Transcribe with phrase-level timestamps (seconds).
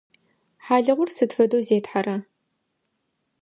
[0.65, 2.15] Хьалыгъур сыд фэдэу зетхьэра?